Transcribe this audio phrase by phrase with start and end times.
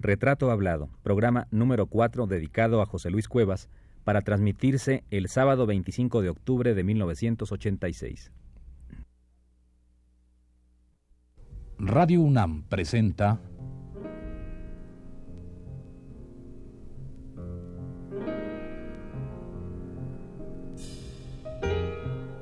[0.00, 3.68] Retrato Hablado, programa número 4 dedicado a José Luis Cuevas,
[4.04, 8.32] para transmitirse el sábado 25 de octubre de 1986.
[11.78, 13.40] Radio UNAM presenta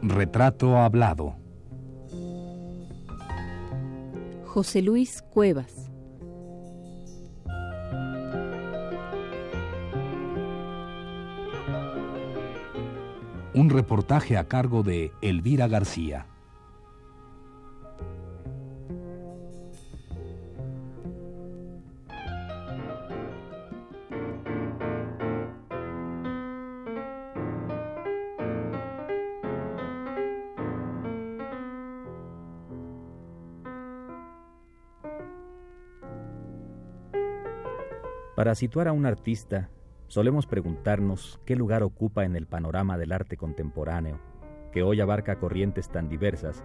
[0.02, 1.36] Retrato Hablado.
[4.44, 5.85] José Luis Cuevas.
[13.56, 16.26] Un reportaje a cargo de Elvira García.
[38.36, 39.70] Para situar a un artista,
[40.08, 44.20] solemos preguntarnos qué lugar ocupa en el panorama del arte contemporáneo,
[44.72, 46.62] que hoy abarca corrientes tan diversas,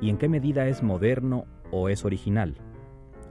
[0.00, 2.56] y en qué medida es moderno o es original,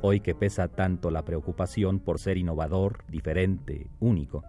[0.02, 4.44] hoy que pesa tanto la preocupación por ser innovador, diferente, único.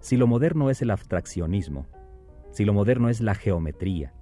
[0.00, 1.86] Si lo moderno es el abstraccionismo,
[2.50, 4.14] si lo moderno es la geometría,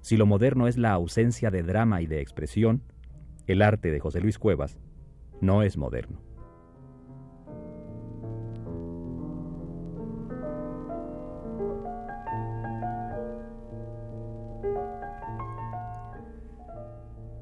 [0.00, 2.82] si lo moderno es la ausencia de drama y de expresión,
[3.46, 4.78] el arte de José Luis Cuevas
[5.40, 6.29] no es moderno.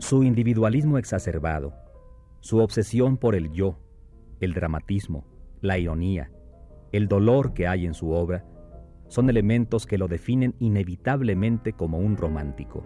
[0.08, 1.74] Su individualismo exacerbado,
[2.40, 3.78] su obsesión por el yo,
[4.40, 5.26] el dramatismo,
[5.60, 6.32] la ironía,
[6.92, 8.46] el dolor que hay en su obra,
[9.08, 12.82] son elementos que lo definen inevitablemente como un romántico.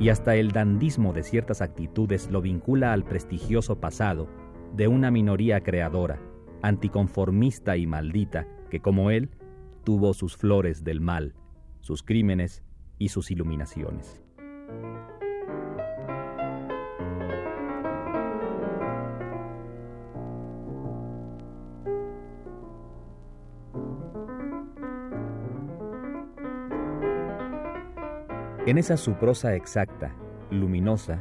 [0.00, 4.28] Y hasta el dandismo de ciertas actitudes lo vincula al prestigioso pasado
[4.74, 6.20] de una minoría creadora,
[6.60, 9.30] anticonformista y maldita, que como él
[9.84, 11.36] tuvo sus flores del mal,
[11.78, 12.64] sus crímenes
[12.98, 14.20] y sus iluminaciones.
[28.64, 30.14] En esa su prosa exacta,
[30.52, 31.20] luminosa,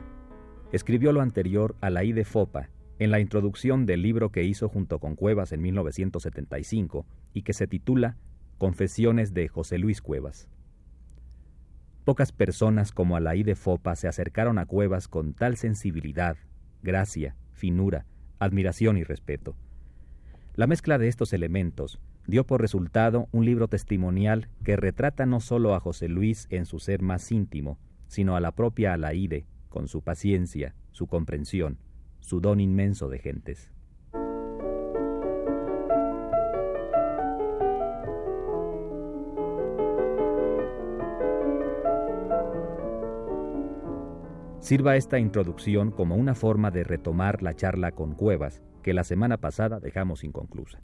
[0.72, 2.70] escribió lo anterior a la I de Fopa
[3.00, 7.04] en la introducción del libro que hizo junto con Cuevas en 1975
[7.34, 8.16] y que se titula
[8.60, 10.48] Confesiones de José Luis Cuevas.
[12.06, 16.38] Pocas personas como I de Fopa se acercaron a Cuevas con tal sensibilidad,
[16.84, 18.06] gracia, finura,
[18.38, 19.56] admiración y respeto.
[20.54, 25.76] La mezcla de estos elementos dio por resultado un libro testimonial que retrata no solo
[25.76, 27.78] a José Luis en su ser más íntimo,
[28.08, 31.78] sino a la propia Alaide, con su paciencia, su comprensión,
[32.20, 33.72] su don inmenso de gentes.
[44.60, 49.38] Sirva esta introducción como una forma de retomar la charla con Cuevas que la semana
[49.38, 50.80] pasada dejamos inconclusa.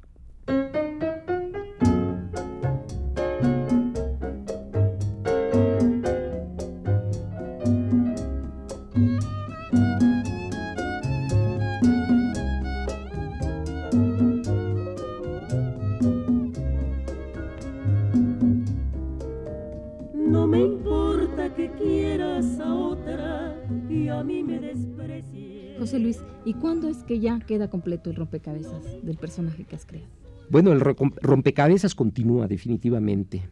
[27.48, 30.08] Queda completo el rompecabezas del personaje que has creado?
[30.50, 33.50] Bueno, el rompecabezas continúa definitivamente.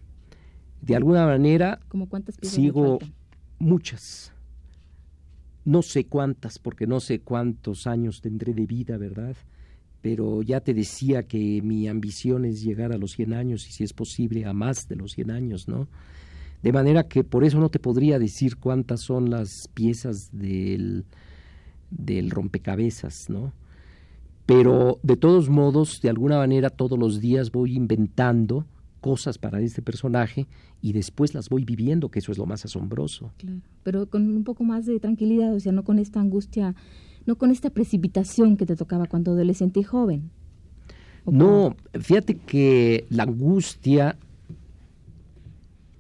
[0.82, 3.00] De alguna manera ¿Cómo cuántas sigo
[3.58, 4.32] muchas.
[5.64, 9.36] No sé cuántas, porque no sé cuántos años tendré de vida, ¿verdad?
[10.02, 13.84] Pero ya te decía que mi ambición es llegar a los 100 años y si
[13.84, 15.88] es posible a más de los 100 años, ¿no?
[16.62, 21.06] De manera que por eso no te podría decir cuántas son las piezas del,
[21.90, 23.52] del rompecabezas, ¿no?
[24.46, 28.66] Pero de todos modos, de alguna manera, todos los días voy inventando
[29.02, 30.48] cosas para este personaje
[30.82, 33.32] y después las voy viviendo, que eso es lo más asombroso.
[33.38, 36.76] Claro, pero con un poco más de tranquilidad, o sea, no con esta angustia,
[37.26, 40.30] no con esta precipitación que te tocaba cuando adolescente y joven.
[41.26, 44.16] No, fíjate que la angustia,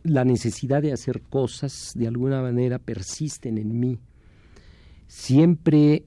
[0.03, 3.99] la necesidad de hacer cosas, de alguna manera persisten en mí
[5.07, 6.03] Siempre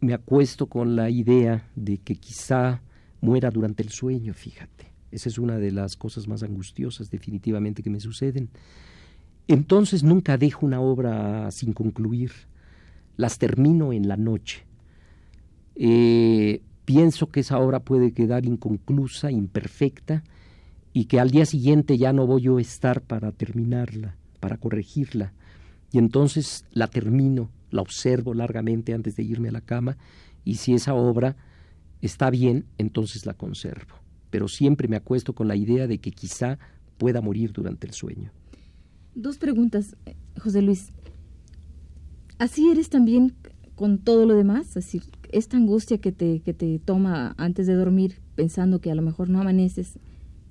[0.00, 2.82] me acuesto con la idea de que quizá
[3.20, 4.92] muera durante el sueño, fíjate.
[5.10, 8.50] Esa es una de las cosas más angustiosas definitivamente que me suceden.
[9.46, 12.32] Entonces nunca dejo una obra sin concluir.
[13.16, 14.64] Las termino en la noche.
[15.74, 20.22] Eh, pienso que esa obra puede quedar inconclusa, imperfecta,
[20.92, 25.32] y que al día siguiente ya no voy yo a estar para terminarla, para corregirla.
[25.92, 29.96] Y entonces la termino, la observo largamente antes de irme a la cama,
[30.44, 31.36] y si esa obra
[32.00, 33.94] está bien, entonces la conservo.
[34.30, 36.58] Pero siempre me acuesto con la idea de que quizá
[36.96, 38.30] pueda morir durante el sueño.
[39.14, 40.92] Dos preguntas, eh, José Luis.
[42.38, 43.34] ¿Así eres también
[43.74, 44.68] con todo lo demás?
[44.68, 48.94] Es decir, esta angustia que te, que te toma antes de dormir pensando que a
[48.94, 49.98] lo mejor no amaneces,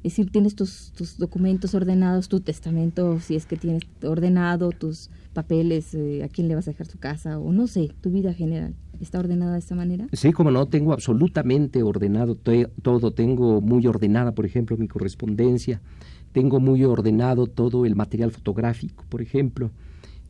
[0.04, 5.10] es decir, tienes tus, tus documentos ordenados, tu testamento, si es que tienes ordenado, tus
[5.34, 8.34] papeles, eh, a quién le vas a dejar tu casa, o no sé, tu vida
[8.34, 8.74] general.
[9.00, 10.08] ¿Está ordenada de esta manera?
[10.14, 13.12] Sí, como no, tengo absolutamente ordenado todo.
[13.12, 15.82] Tengo muy ordenada, por ejemplo, mi correspondencia.
[16.32, 19.70] Tengo muy ordenado todo el material fotográfico, por ejemplo.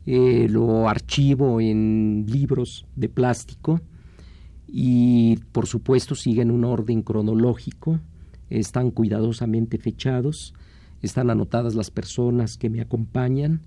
[0.04, 3.80] Eh, lo archivo en libros de plástico
[4.66, 8.00] y, por supuesto, siguen un orden cronológico.
[8.50, 10.54] Están cuidadosamente fechados.
[11.02, 13.60] Están anotadas las personas que me acompañan.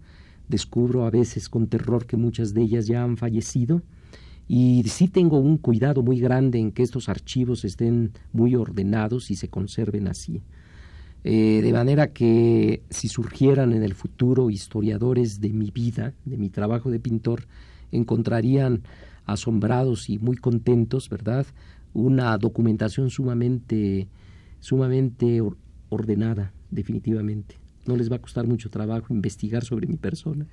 [0.47, 3.81] Descubro a veces con terror que muchas de ellas ya han fallecido
[4.53, 9.35] y sí tengo un cuidado muy grande en que estos archivos estén muy ordenados y
[9.35, 10.41] se conserven así.
[11.23, 16.49] Eh, de manera que si surgieran en el futuro historiadores de mi vida, de mi
[16.49, 17.45] trabajo de pintor,
[17.93, 18.81] encontrarían
[19.25, 21.45] asombrados y muy contentos, ¿verdad?
[21.93, 24.09] Una documentación sumamente,
[24.61, 25.41] sumamente
[25.89, 27.59] ordenada, definitivamente.
[27.85, 30.47] No les va a costar mucho trabajo investigar sobre mi persona.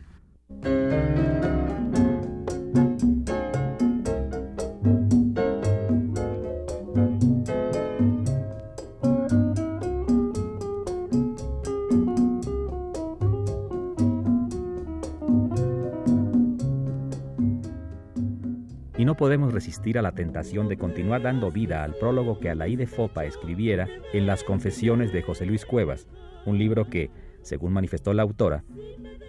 [19.16, 23.25] Podemos resistir a la tentación de continuar dando vida al prólogo que Alaí de Fopa
[23.25, 26.08] escribiera en Las Confesiones de José Luis Cuevas,
[26.46, 27.10] un libro que,
[27.43, 28.64] según manifestó la autora,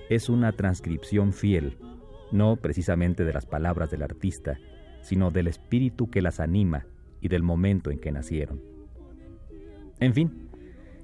[0.10, 1.78] es una transcripción fiel,
[2.32, 4.60] no precisamente de las palabras del artista,
[5.02, 6.88] sino del espíritu que las anima
[7.22, 8.62] y del momento en que nacieron.
[10.00, 10.50] En fin,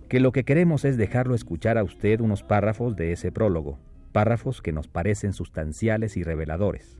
[0.10, 3.80] que lo que queremos es dejarlo escuchar a usted unos párrafos de ese prólogo,
[4.12, 7.00] párrafos que nos parecen sustanciales y reveladores.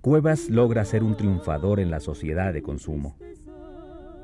[0.00, 3.16] Cuevas logra ser un triunfador en la sociedad de consumo.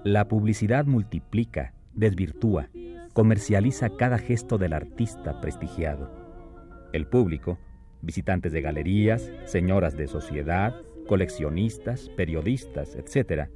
[0.04, 2.68] La publicidad multiplica, desvirtúa,
[3.12, 6.10] comercializa cada gesto del artista prestigiado.
[6.92, 7.58] El público,
[8.02, 10.74] visitantes de galerías, señoras de sociedad,
[11.06, 13.48] coleccionistas, periodistas, etc.,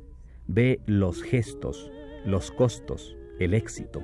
[0.46, 1.90] ve los gestos,
[2.24, 4.02] los costos, el éxito.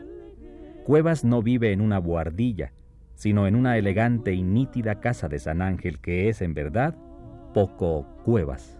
[0.84, 2.72] Cuevas no vive en una buhardilla,
[3.20, 6.96] sino en una elegante y nítida casa de San Ángel que es, en verdad,
[7.52, 8.78] poco cuevas.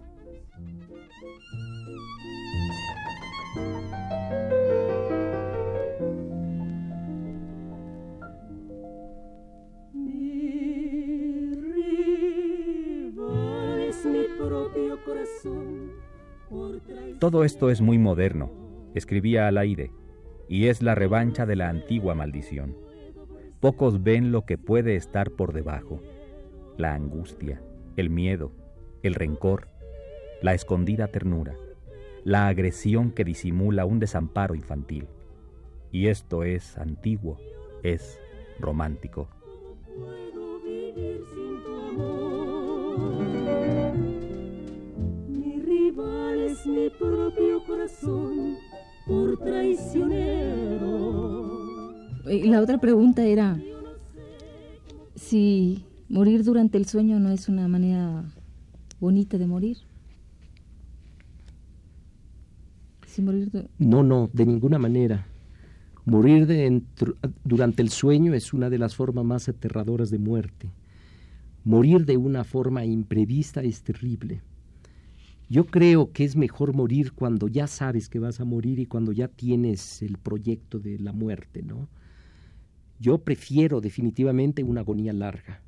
[17.19, 18.51] Todo esto es muy moderno,
[18.95, 19.91] escribía Alaide,
[20.49, 22.75] y es la revancha de la antigua maldición.
[23.61, 26.01] Pocos ven lo que puede estar por debajo,
[26.77, 27.61] la angustia,
[27.95, 28.51] el miedo,
[29.03, 29.67] el rencor,
[30.41, 31.55] la escondida ternura,
[32.23, 35.05] la agresión que disimula un desamparo infantil.
[35.91, 37.37] Y esto es antiguo,
[37.83, 38.19] es
[38.59, 39.27] romántico.
[45.27, 48.57] Mi rival es mi propio corazón
[49.05, 51.40] por traicionero.
[52.25, 53.59] La otra pregunta era
[55.15, 58.23] si morir durante el sueño no es una manera
[58.99, 59.77] bonita de morir.
[63.77, 65.27] No, no, de ninguna manera.
[66.05, 66.47] Morir
[67.43, 70.69] durante el sueño es una de las formas más aterradoras de muerte.
[71.63, 74.41] Morir de una forma imprevista es terrible.
[75.49, 79.11] Yo creo que es mejor morir cuando ya sabes que vas a morir y cuando
[79.11, 81.89] ya tienes el proyecto de la muerte, ¿no?
[83.01, 85.61] Yo prefiero definitivamente una agonía larga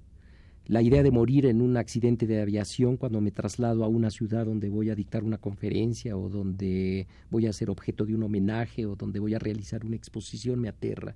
[0.66, 4.46] la idea de morir en un accidente de aviación cuando me traslado a una ciudad
[4.46, 8.86] donde voy a dictar una conferencia o donde voy a ser objeto de un homenaje
[8.86, 11.16] o donde voy a realizar una exposición me aterra.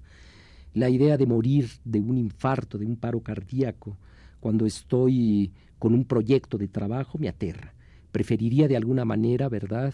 [0.74, 3.98] La idea de morir de un infarto, de un paro cardíaco,
[4.42, 7.74] cuando estoy con un proyecto de trabajo me aterra.
[8.12, 9.94] Preferiría de alguna manera, ¿verdad?,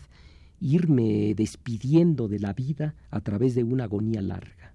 [0.60, 4.73] irme despidiendo de la vida a través de una agonía larga.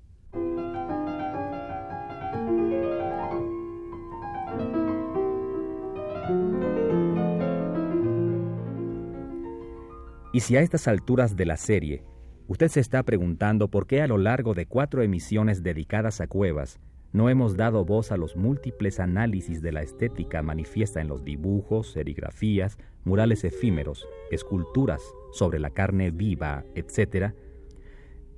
[10.33, 12.05] Y si a estas alturas de la serie
[12.47, 16.81] usted se está preguntando por qué a lo largo de cuatro emisiones dedicadas a cuevas
[17.13, 21.93] no hemos dado voz a los múltiples análisis de la estética manifiesta en los dibujos,
[21.93, 27.33] serigrafías, murales efímeros, esculturas sobre la carne viva, etc.,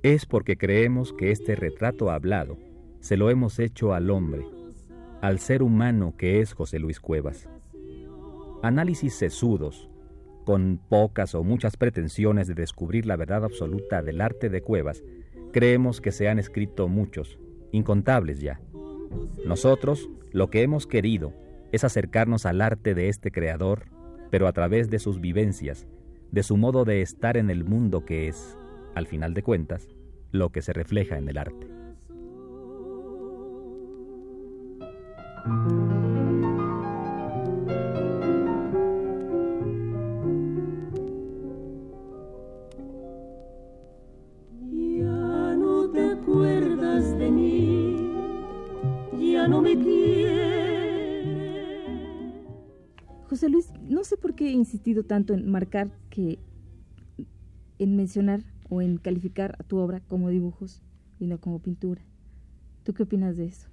[0.03, 2.57] es porque creemos que este retrato hablado
[3.01, 4.45] se lo hemos hecho al hombre,
[5.21, 7.49] al ser humano que es José Luis Cuevas.
[8.63, 9.90] Análisis sesudos,
[10.51, 15.01] con pocas o muchas pretensiones de descubrir la verdad absoluta del arte de Cuevas,
[15.53, 17.39] creemos que se han escrito muchos,
[17.71, 18.59] incontables ya.
[19.45, 21.33] Nosotros lo que hemos querido
[21.71, 23.85] es acercarnos al arte de este creador,
[24.29, 25.87] pero a través de sus vivencias,
[26.31, 28.57] de su modo de estar en el mundo que es,
[28.93, 29.87] al final de cuentas,
[30.33, 31.67] lo que se refleja en el arte.
[53.91, 56.39] No sé por qué he insistido tanto en marcar que,
[57.79, 60.81] en mencionar o en calificar a tu obra como dibujos
[61.19, 62.01] y no como pintura.
[62.83, 63.67] ¿Tú qué opinas de eso?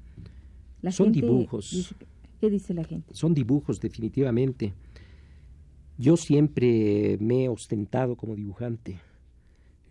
[0.90, 1.94] Son dibujos.
[2.40, 3.14] ¿Qué dice la gente?
[3.14, 4.74] Son dibujos, definitivamente.
[5.96, 8.98] Yo siempre me he ostentado como dibujante.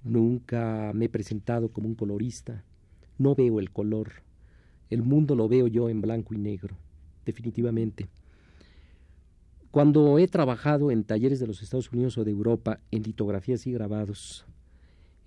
[0.03, 2.63] Nunca me he presentado como un colorista.
[3.17, 4.12] No veo el color.
[4.89, 6.77] El mundo lo veo yo en blanco y negro,
[7.25, 8.07] definitivamente.
[9.72, 13.72] Cuando he trabajado en talleres de los Estados Unidos o de Europa en litografías y
[13.72, 14.46] grabados,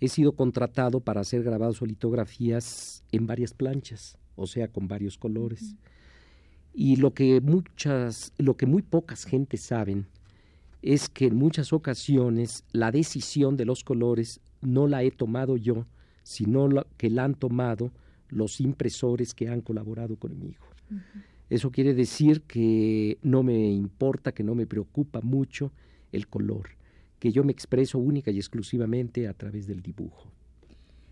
[0.01, 5.19] he sido contratado para hacer grabados o litografías en varias planchas, o sea, con varios
[5.19, 5.77] colores.
[6.73, 10.07] Y lo que muchas, lo que muy pocas gentes saben
[10.83, 15.87] es que en muchas ocasiones la decisión de los colores no la he tomado yo,
[16.23, 17.91] sino que la han tomado
[18.29, 20.65] los impresores que han colaborado conmigo.
[21.51, 25.73] Eso quiere decir que no me importa, que no me preocupa mucho
[26.13, 26.71] el color,
[27.19, 30.31] que yo me expreso única y exclusivamente a través del dibujo.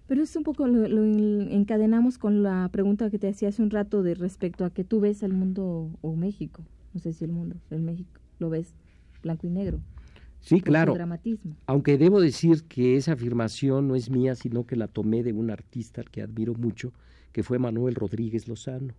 [0.06, 1.04] Pero es un poco lo,
[1.52, 5.00] encadenamos con la pregunta que te hacía hace un rato de respecto a que tú
[5.00, 6.62] ves el mundo o México,
[6.94, 8.74] no sé si el mundo, el México, lo ves
[9.22, 9.80] blanco y negro.
[10.40, 10.96] Sí, claro.
[11.66, 15.50] Aunque debo decir que esa afirmación no es mía, sino que la tomé de un
[15.50, 16.92] artista que admiro mucho,
[17.32, 18.94] que fue Manuel Rodríguez Lozano,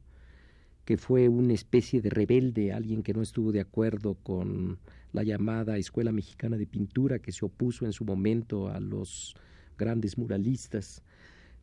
[0.90, 4.80] que fue una especie de rebelde, alguien que no estuvo de acuerdo con
[5.14, 9.36] la llamada Escuela Mexicana de Pintura, que se opuso en su momento a los
[9.78, 11.04] grandes muralistas.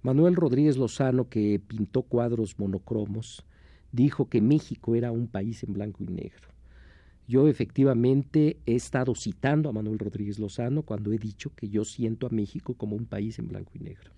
[0.03, 3.45] Manuel Rodríguez Lozano, que pintó cuadros monocromos,
[3.91, 6.51] dijo que México era un país en blanco y negro.
[7.27, 12.29] Yo efectivamente he estado citando a Manuel Rodríguez Lozano cuando he dicho que yo siento
[12.29, 14.13] a México como un país en blanco y negro.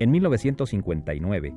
[0.00, 1.54] En 1959,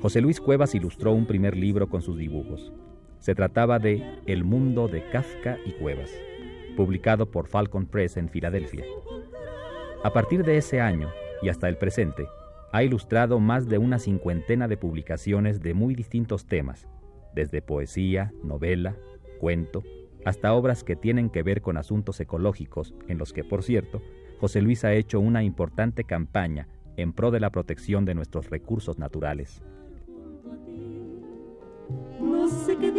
[0.00, 2.72] José Luis Cuevas ilustró un primer libro con sus dibujos.
[3.18, 6.12] Se trataba de El mundo de Kafka y Cuevas,
[6.76, 8.84] publicado por Falcon Press en Filadelfia.
[10.04, 11.10] A partir de ese año
[11.42, 12.28] y hasta el presente,
[12.70, 16.86] ha ilustrado más de una cincuentena de publicaciones de muy distintos temas,
[17.34, 18.94] desde poesía, novela,
[19.40, 19.82] cuento,
[20.24, 24.02] hasta obras que tienen que ver con asuntos ecológicos, en los que, por cierto,
[24.38, 28.98] José Luis ha hecho una importante campaña en pro de la protección de nuestros recursos
[28.98, 29.62] naturales.
[32.20, 32.92] No sé qué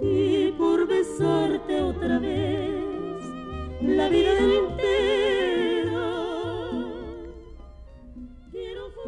[0.00, 3.24] y por besarte otra vez
[3.80, 4.30] la vida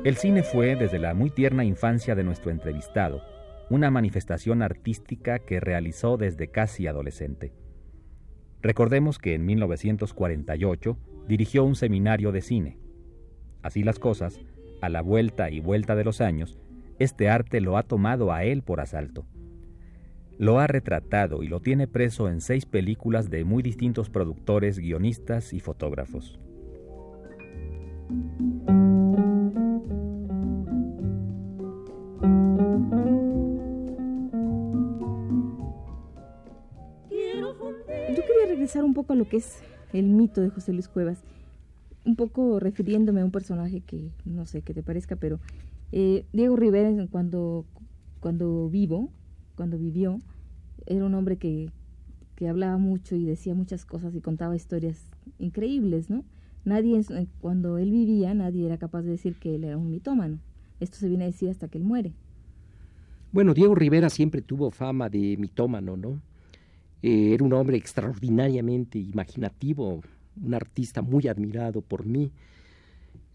[0.07, 3.23] El cine fue, desde la muy tierna infancia de nuestro entrevistado,
[3.71, 7.53] una manifestación artística que realizó desde casi adolescente.
[8.67, 12.81] Recordemos que en 1948 dirigió un seminario de cine.
[13.63, 14.41] Así las cosas,
[14.81, 16.59] a la vuelta y vuelta de los años,
[16.99, 19.25] este arte lo ha tomado a él por asalto.
[20.37, 25.53] Lo ha retratado y lo tiene preso en seis películas de muy distintos productores, guionistas
[25.53, 26.41] y fotógrafos.
[38.67, 39.61] Regresar un poco a lo que es
[39.93, 41.23] el mito de José Luis Cuevas,
[42.05, 45.39] un poco refiriéndome a un personaje que no sé qué te parezca, pero
[45.93, 47.65] eh, Diego Rivera cuando,
[48.19, 49.09] cuando vivo,
[49.55, 50.21] cuando vivió,
[50.85, 51.71] era un hombre que,
[52.35, 54.99] que hablaba mucho y decía muchas cosas y contaba historias
[55.39, 56.25] increíbles, ¿no?
[56.65, 57.01] Nadie,
[57.41, 60.41] cuando él vivía, nadie era capaz de decir que él era un mitómano.
[60.81, 62.15] Esto se viene a decir hasta que él muere.
[63.31, 66.21] Bueno, Diego Rivera siempre tuvo fama de mitómano, ¿no?
[67.03, 70.03] Eh, era un hombre extraordinariamente imaginativo,
[70.43, 72.33] un artista muy admirado por mí.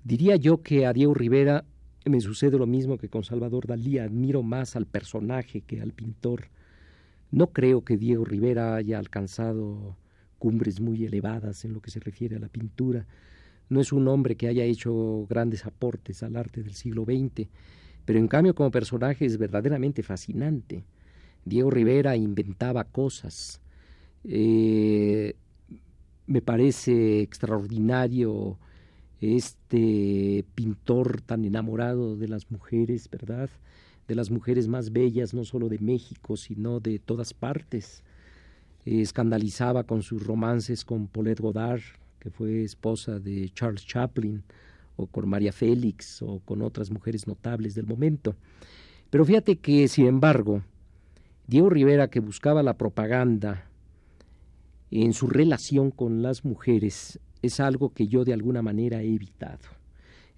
[0.03, 1.63] Diría yo que a Diego Rivera
[2.05, 6.49] me sucede lo mismo que con Salvador Dalí, admiro más al personaje que al pintor.
[7.29, 9.95] No creo que Diego Rivera haya alcanzado
[10.39, 13.05] cumbres muy elevadas en lo que se refiere a la pintura.
[13.69, 17.47] No es un hombre que haya hecho grandes aportes al arte del siglo XX,
[18.03, 20.83] pero en cambio como personaje es verdaderamente fascinante.
[21.45, 23.61] Diego Rivera inventaba cosas.
[24.23, 25.35] Eh,
[26.27, 28.57] me parece extraordinario
[29.19, 33.49] este pintor tan enamorado de las mujeres, ¿verdad?
[34.07, 38.03] De las mujeres más bellas, no solo de México, sino de todas partes.
[38.83, 41.81] escandalizaba con sus romances con Paulette Godard,
[42.19, 44.43] que fue esposa de Charles Chaplin,
[44.95, 48.35] o con María Félix, o con otras mujeres notables del momento.
[49.11, 50.63] Pero fíjate que, sin embargo,
[51.51, 53.65] Diego Rivera, que buscaba la propaganda
[54.89, 59.59] en su relación con las mujeres, es algo que yo de alguna manera he evitado.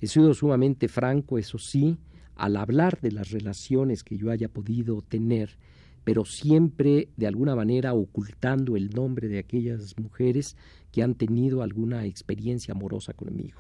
[0.02, 2.00] He sido sumamente franco, eso sí,
[2.36, 5.60] al hablar de las relaciones que yo haya podido tener,
[6.04, 10.58] pero siempre de alguna manera ocultando el nombre de aquellas mujeres
[10.92, 13.60] que han tenido alguna experiencia amorosa conmigo.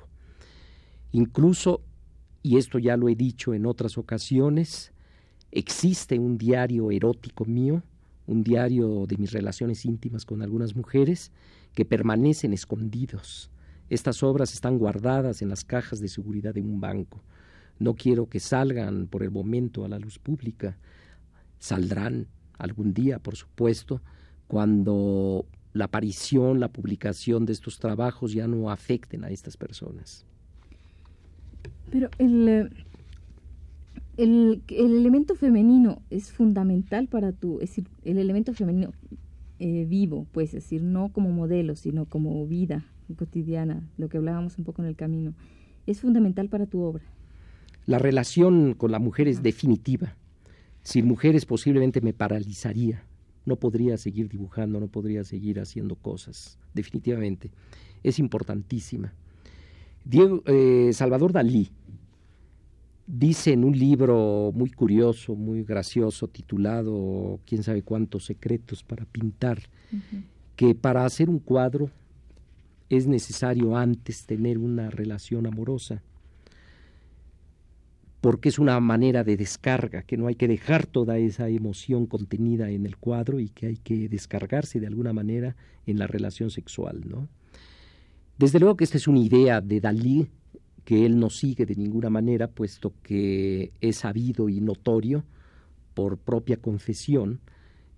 [1.11, 1.81] Incluso,
[2.41, 4.92] y esto ya lo he dicho en otras ocasiones,
[5.53, 7.83] existe un diario erótico mío,
[8.25, 11.31] un diario de mis relaciones íntimas con algunas mujeres,
[11.73, 13.51] que permanecen escondidos.
[13.89, 17.21] Estas obras están guardadas en las cajas de seguridad de un banco.
[17.79, 20.77] No quiero que salgan por el momento a la luz pública.
[21.59, 24.01] Saldrán algún día, por supuesto,
[24.47, 30.25] cuando la aparición, la publicación de estos trabajos ya no afecten a estas personas.
[31.91, 32.69] Pero el, eh,
[34.17, 38.91] el, el elemento femenino es fundamental para tu, es decir, el elemento femenino
[39.59, 44.57] eh, vivo, pues, es decir, no como modelo, sino como vida cotidiana, lo que hablábamos
[44.57, 45.33] un poco en el camino,
[45.85, 47.03] es fundamental para tu obra.
[47.85, 50.15] La relación con la mujer es definitiva.
[50.83, 53.03] Sin mujeres posiblemente me paralizaría.
[53.45, 57.51] No podría seguir dibujando, no podría seguir haciendo cosas, definitivamente.
[58.01, 59.13] Es importantísima.
[60.05, 61.69] Diego, eh, Salvador Dalí
[63.05, 69.59] dice en un libro muy curioso, muy gracioso, titulado quién sabe cuántos secretos para pintar,
[70.55, 71.89] que para hacer un cuadro
[72.89, 76.01] es necesario antes tener una relación amorosa,
[78.21, 82.69] porque es una manera de descarga, que no hay que dejar toda esa emoción contenida
[82.69, 87.01] en el cuadro y que hay que descargarse de alguna manera en la relación sexual,
[87.05, 87.27] ¿no?
[88.37, 90.29] Desde luego que esta es una idea de Dalí
[90.85, 95.23] que él no sigue de ninguna manera, puesto que es sabido y notorio
[95.93, 97.39] por propia confesión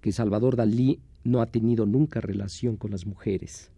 [0.02, 3.72] que Salvador Dalí no ha tenido nunca relación con las mujeres.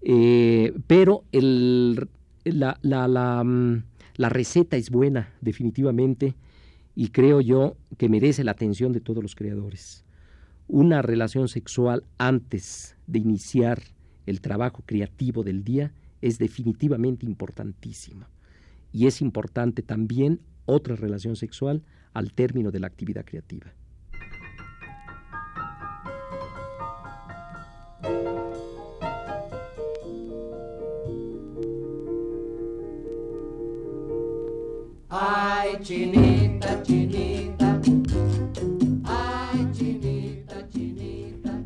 [0.00, 3.84] Eh, pero la, la, mm,
[4.16, 6.34] la receta es buena, definitivamente,
[6.96, 10.04] y creo yo que merece la atención de todos los creadores.
[10.66, 13.82] Una relación sexual antes de iniciar
[14.26, 15.92] el trabajo creativo del día
[16.24, 18.30] es definitivamente importantísima.
[18.92, 21.82] Y es importante también otra relación sexual
[22.14, 23.74] al término de la actividad creativa.
[35.10, 37.80] Ay, chinita, chinita.
[39.04, 41.62] Ay, chinita, chinita.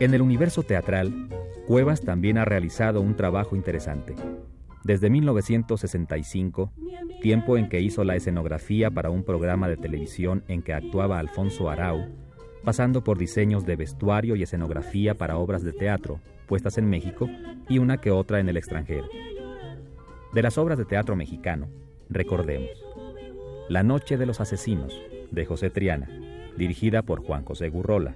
[0.00, 1.28] En el universo teatral,
[1.68, 4.16] Cuevas también ha realizado un trabajo interesante.
[4.84, 6.72] Desde 1965,
[7.20, 11.68] tiempo en que hizo la escenografía para un programa de televisión en que actuaba Alfonso
[11.68, 12.06] Arau,
[12.64, 17.28] pasando por diseños de vestuario y escenografía para obras de teatro, puestas en México
[17.68, 19.06] y una que otra en el extranjero.
[20.32, 21.68] De las obras de teatro mexicano,
[22.08, 22.70] recordemos
[23.68, 24.98] La Noche de los Asesinos,
[25.30, 26.08] de José Triana,
[26.56, 28.14] dirigida por Juan José Gurrola.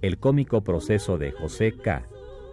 [0.00, 2.06] El cómico proceso de José K.,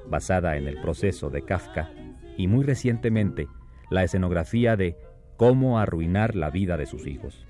[0.09, 1.91] basada en el proceso de Kafka,
[2.37, 3.47] y muy recientemente
[3.89, 4.95] la escenografía de
[5.37, 7.43] Cómo arruinar la vida de sus hijos.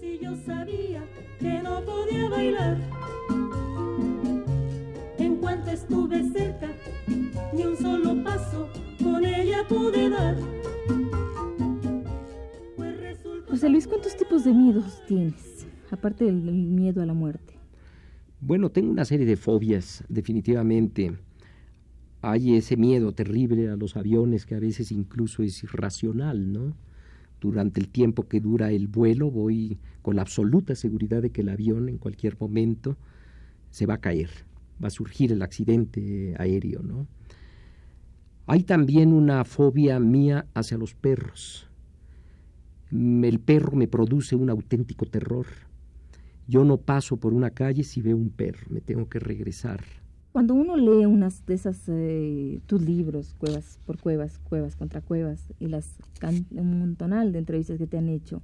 [0.00, 1.04] Si yo sabía
[1.38, 2.78] que no podía bailar,
[5.18, 6.68] en cuanto estuve cerca,
[7.52, 8.68] ni un solo paso
[9.02, 10.36] con ella pude dar.
[13.48, 15.66] José Luis, ¿cuántos tipos de miedos tienes?
[15.90, 17.58] Aparte del miedo a la muerte.
[18.40, 21.12] Bueno, tengo una serie de fobias, definitivamente.
[22.24, 26.76] Hay ese miedo terrible a los aviones que a veces incluso es irracional, ¿no?
[27.40, 31.48] Durante el tiempo que dura el vuelo voy con la absoluta seguridad de que el
[31.48, 32.96] avión en cualquier momento
[33.70, 34.30] se va a caer,
[34.82, 37.08] va a surgir el accidente aéreo, ¿no?
[38.46, 41.68] Hay también una fobia mía hacia los perros.
[42.92, 45.46] El perro me produce un auténtico terror.
[46.46, 50.01] Yo no paso por una calle si veo un perro, me tengo que regresar.
[50.32, 55.46] Cuando uno lee unas de esas, eh, tus libros, Cuevas por Cuevas, Cuevas contra Cuevas,
[55.60, 55.98] y las
[56.52, 58.42] un montonal de entrevistas que te han hecho,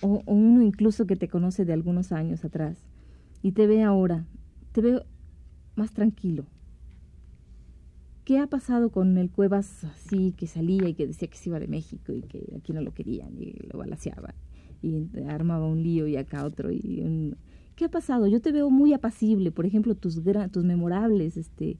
[0.00, 2.78] o, uno incluso que te conoce de algunos años atrás,
[3.42, 4.26] y te ve ahora,
[4.70, 5.04] te veo
[5.74, 6.46] más tranquilo.
[8.24, 11.58] ¿Qué ha pasado con el Cuevas así, que salía y que decía que se iba
[11.58, 14.34] de México y que aquí no lo querían y lo balaseaban?
[14.82, 17.34] y armaba un lío y acá otro y
[17.76, 18.26] ¿qué ha pasado?
[18.26, 21.76] Yo te veo muy apacible, por ejemplo, tus tus memorables este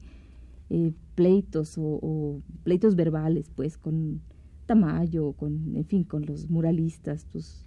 [0.69, 4.21] eh, pleitos o, pleitos verbales, pues con
[4.65, 7.63] Tamayo, con en fin, con los muralistas, tus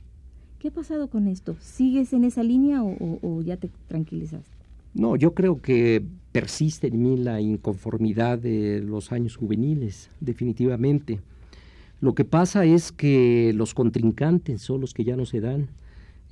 [0.59, 1.57] ¿Qué ha pasado con esto?
[1.59, 4.45] ¿Sigues en esa línea o, o ya te tranquilizas?
[4.93, 11.21] No, yo creo que persiste en mí la inconformidad de los años juveniles, definitivamente.
[12.01, 15.69] Lo que pasa es que los contrincantes son los que ya no se dan,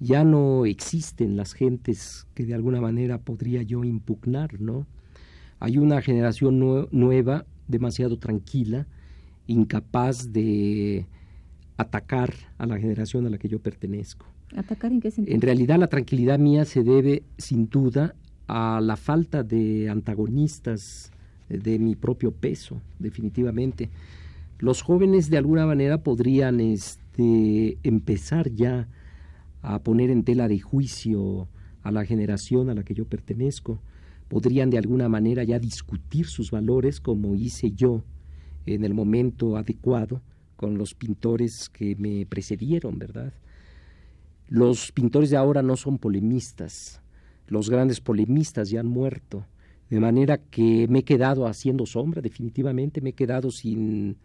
[0.00, 4.86] ya no existen las gentes que de alguna manera podría yo impugnar, ¿no?
[5.60, 6.58] Hay una generación
[6.90, 8.86] nueva, demasiado tranquila,
[9.46, 11.06] incapaz de
[11.76, 14.26] atacar a la generación a la que yo pertenezco.
[14.56, 15.34] ¿Atacar en qué sentido?
[15.34, 18.14] En realidad la tranquilidad mía se debe sin duda
[18.46, 21.12] a la falta de antagonistas
[21.48, 23.90] de mi propio peso, definitivamente
[24.58, 28.88] los jóvenes de alguna manera podrían este, empezar ya
[29.62, 31.48] a poner en tela de juicio
[31.82, 33.80] a la generación a la que yo pertenezco,
[34.28, 38.04] podrían de alguna manera ya discutir sus valores como hice yo
[38.66, 40.20] en el momento adecuado
[40.56, 43.32] con los pintores que me precedieron, ¿verdad?
[44.48, 47.00] Los pintores de ahora no son polemistas,
[47.46, 49.46] los grandes polemistas ya han muerto,
[49.90, 53.00] de manera que me he quedado haciendo sombra, definitivamente.
[53.00, 54.16] Me he quedado sin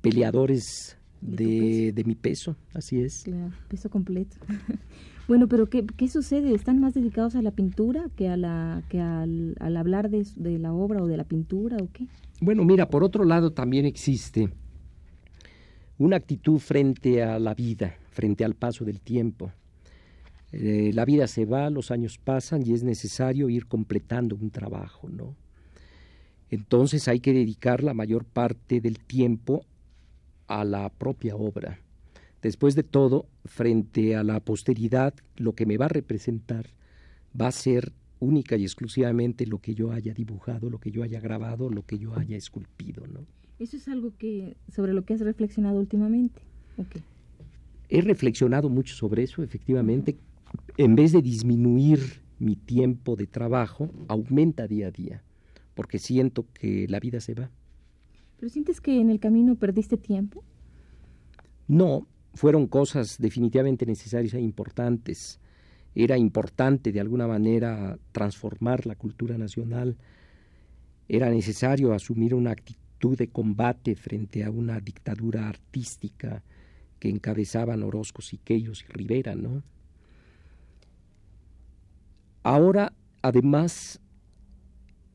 [0.00, 3.22] peleadores de, de, mi peso, así es.
[3.22, 4.36] Claro, peso completo.
[5.28, 6.54] bueno, pero ¿qué, ¿qué, sucede?
[6.54, 10.58] ¿Están más dedicados a la pintura que, a la, que al, al hablar de, de,
[10.58, 12.06] la obra o de la pintura o qué?
[12.40, 14.50] Bueno, mira, por otro lado también existe
[15.98, 19.52] una actitud frente a la vida, frente al paso del tiempo.
[20.50, 25.08] Eh, la vida se va, los años pasan y es necesario ir completando un trabajo,
[25.08, 25.34] ¿no?
[26.50, 29.64] Entonces hay que dedicar la mayor parte del tiempo
[30.60, 31.78] a la propia obra.
[32.42, 36.66] Después de todo, frente a la posteridad, lo que me va a representar
[37.38, 41.20] va a ser única y exclusivamente lo que yo haya dibujado, lo que yo haya
[41.20, 43.20] grabado, lo que yo haya esculpido, ¿no?
[43.58, 46.42] Eso es algo que sobre lo que has reflexionado últimamente.
[46.76, 47.02] Okay.
[47.88, 50.16] He reflexionado mucho sobre eso, efectivamente.
[50.76, 55.22] En vez de disminuir mi tiempo de trabajo, aumenta día a día,
[55.74, 57.50] porque siento que la vida se va.
[58.42, 60.42] ¿Pero sientes que en el camino perdiste tiempo?
[61.68, 65.38] No, fueron cosas definitivamente necesarias e importantes.
[65.94, 69.96] Era importante de alguna manera transformar la cultura nacional.
[71.08, 76.42] Era necesario asumir una actitud de combate frente a una dictadura artística
[76.98, 79.62] que encabezaban Orozco, Siqueiros y Rivera, ¿no?
[82.42, 84.00] Ahora, además,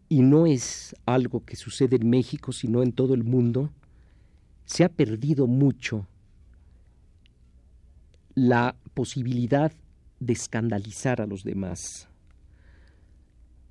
[0.09, 3.71] y no es algo que sucede en México, sino en todo el mundo,
[4.65, 6.07] se ha perdido mucho
[8.33, 9.71] la posibilidad
[10.19, 12.07] de escandalizar a los demás.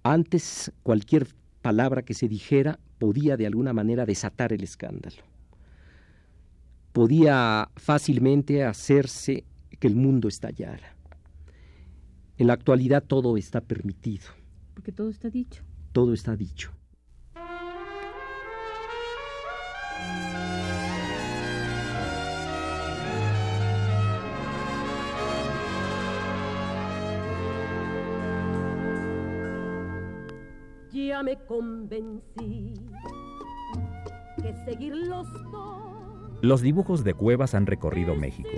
[0.02, 1.28] Antes cualquier
[1.62, 5.22] palabra que se dijera podía de alguna manera desatar el escándalo.
[6.92, 9.44] Podía fácilmente hacerse
[9.78, 10.96] que el mundo estallara.
[12.38, 14.26] En la actualidad todo está permitido.
[14.74, 15.65] Porque todo está dicho
[15.96, 16.70] todo está dicho.
[30.92, 32.74] Ya me convencí
[34.42, 35.26] que seguir los.
[36.42, 38.50] Los dibujos de cuevas han recorrido México.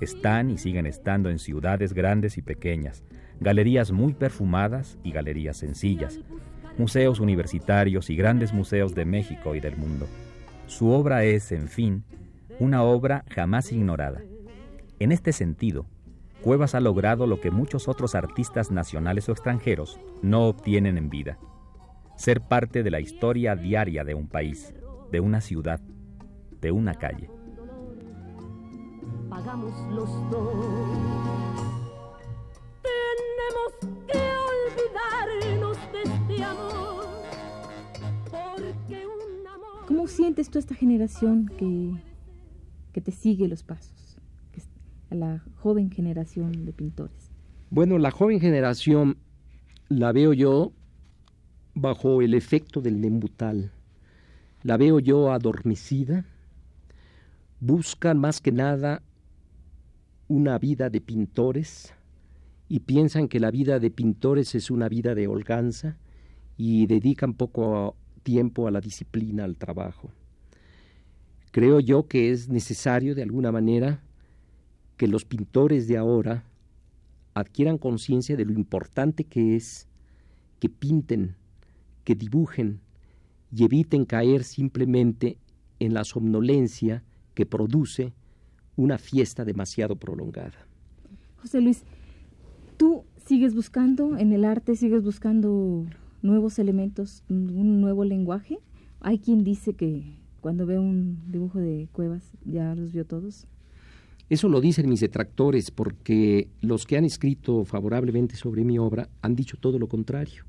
[0.00, 3.02] Están y siguen estando en ciudades grandes y pequeñas,
[3.40, 6.20] galerías muy perfumadas y galerías sencillas,
[6.78, 10.06] museos universitarios y grandes museos de México y del mundo.
[10.66, 12.04] Su obra es, en fin,
[12.58, 14.20] una obra jamás ignorada.
[14.98, 15.86] En este sentido,
[16.42, 21.38] Cuevas ha logrado lo que muchos otros artistas nacionales o extranjeros no obtienen en vida.
[22.16, 24.74] Ser parte de la historia diaria de un país,
[25.10, 25.80] de una ciudad,
[26.60, 27.30] de una calle.
[40.00, 41.92] ¿Cómo sientes tú esta generación que,
[42.94, 44.16] que te sigue los pasos?
[45.10, 47.30] a la joven generación de pintores?
[47.68, 49.18] Bueno, la joven generación
[49.90, 50.72] la veo yo
[51.74, 53.72] bajo el efecto del nembutal.
[54.62, 56.24] La veo yo adormecida.
[57.60, 59.02] Buscan más que nada
[60.28, 61.92] una vida de pintores
[62.70, 65.98] y piensan que la vida de pintores es una vida de holganza
[66.56, 70.10] y dedican poco tiempo a la disciplina, al trabajo.
[71.52, 74.02] Creo yo que es necesario de alguna manera
[74.96, 76.44] que los pintores de ahora
[77.34, 79.88] adquieran conciencia de lo importante que es
[80.58, 81.34] que pinten,
[82.04, 82.80] que dibujen
[83.52, 85.38] y eviten caer simplemente
[85.78, 87.02] en la somnolencia
[87.34, 88.12] que produce
[88.76, 90.66] una fiesta demasiado prolongada.
[91.40, 91.82] José Luis,
[92.76, 95.86] ¿tú sigues buscando en el arte, sigues buscando
[96.22, 98.58] nuevos elementos, un nuevo lenguaje?
[99.00, 103.46] Hay quien dice que cuando ve un dibujo de cuevas ya los vio todos.
[104.28, 109.34] Eso lo dicen mis detractores porque los que han escrito favorablemente sobre mi obra han
[109.34, 110.44] dicho todo lo contrario.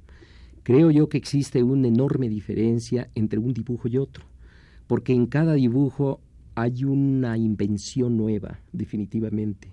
[0.64, 4.24] Creo yo que existe una enorme diferencia entre un dibujo y otro,
[4.86, 6.20] porque en cada dibujo
[6.54, 9.70] hay una invención nueva, definitivamente.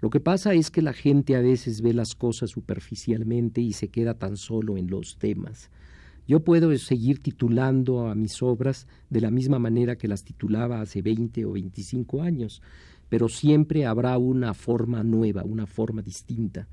[0.00, 3.88] Lo que pasa es que la gente a veces ve las cosas superficialmente y se
[3.88, 5.70] queda tan solo en los temas.
[6.28, 11.00] Yo puedo seguir titulando a mis obras de la misma manera que las titulaba hace
[11.00, 12.62] 20 o 25 años,
[13.08, 16.68] pero siempre habrá una forma nueva, una forma distinta.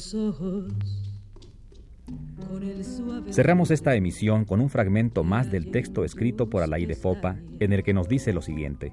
[0.00, 0.72] Los ojos.
[3.30, 7.82] Cerramos esta emisión con un fragmento más del texto escrito por Alaide Fopa, en el
[7.82, 8.92] que nos dice lo siguiente.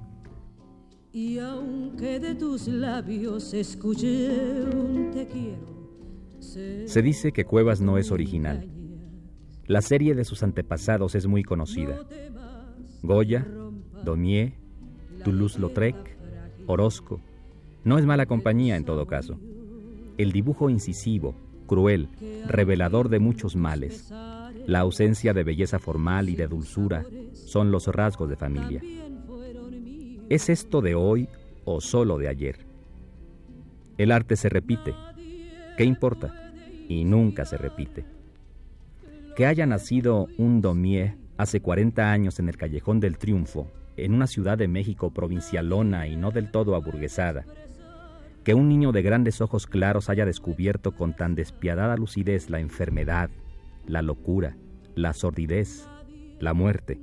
[1.12, 5.78] Y aunque de tus labios escuché un te quiero.
[6.40, 8.68] Se dice que Cuevas no es original.
[9.66, 12.00] La serie de sus antepasados es muy conocida.
[13.02, 13.46] Goya,
[14.04, 14.52] Daumier,
[15.24, 15.96] Toulouse-Lautrec,
[16.66, 17.20] Orozco.
[17.84, 19.40] No es mala compañía en todo caso.
[20.18, 22.08] El dibujo incisivo, cruel,
[22.46, 24.12] revelador de muchos males,
[24.66, 28.82] la ausencia de belleza formal y de dulzura son los rasgos de familia.
[30.28, 31.28] ¿Es esto de hoy
[31.64, 32.66] o solo de ayer?
[33.96, 34.92] El arte se repite.
[35.76, 36.52] ¿Qué importa?
[36.88, 38.04] Y nunca se repite.
[39.36, 44.26] Que haya nacido un Daumier hace 40 años en el Callejón del Triunfo, en una
[44.26, 47.44] ciudad de México provincialona y no del todo aburguesada,
[48.48, 53.28] que un niño de grandes ojos claros haya descubierto con tan despiadada lucidez la enfermedad,
[53.86, 54.56] la locura,
[54.94, 55.86] la sordidez,
[56.40, 56.98] la muerte,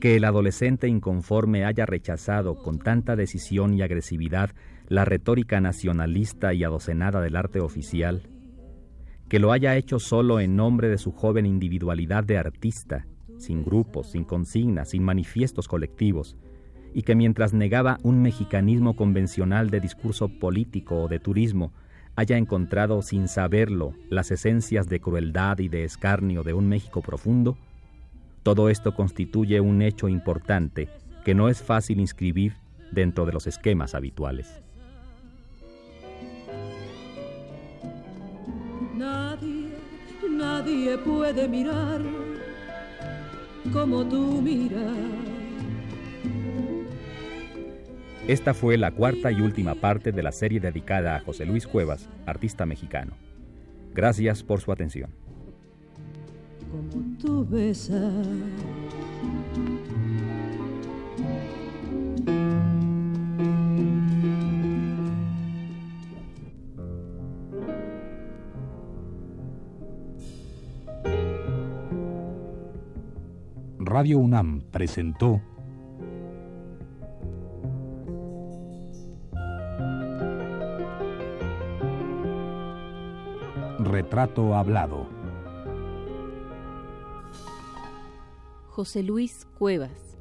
[0.00, 4.50] que el adolescente inconforme haya rechazado con tanta decisión y agresividad
[4.88, 8.22] la retórica nacionalista y adocenada del arte oficial,
[9.28, 14.10] que lo haya hecho solo en nombre de su joven individualidad de artista, sin grupos,
[14.10, 16.36] sin consignas, sin manifiestos colectivos,
[16.94, 21.72] y que mientras negaba un mexicanismo convencional de discurso político o de turismo,
[22.16, 27.56] haya encontrado sin saberlo las esencias de crueldad y de escarnio de un México profundo,
[28.42, 30.88] todo esto constituye un hecho importante
[31.24, 32.54] que no es fácil inscribir
[32.90, 34.62] dentro de los esquemas habituales.
[38.96, 39.68] Nadie,
[40.28, 42.00] nadie puede mirar
[43.72, 45.27] como tú miras.
[48.28, 52.08] Esta fue la cuarta y última parte de la serie dedicada a José Luis Cuevas,
[52.26, 53.14] artista mexicano.
[53.94, 55.10] Gracias por su atención
[56.70, 58.12] como tú besas.
[73.78, 75.40] Radio UNAM presentó
[83.98, 85.08] Retrato Hablado.
[88.68, 90.16] José Luis Cuevas.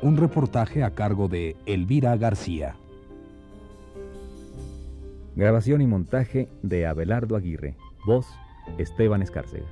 [0.00, 2.76] Un reportaje a cargo de Elvira García.
[5.36, 7.76] Grabación y montaje de Abelardo Aguirre.
[8.06, 8.26] Voz,
[8.78, 9.66] Esteban Escárcega.